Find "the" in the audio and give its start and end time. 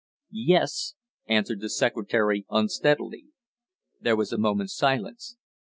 1.61-1.69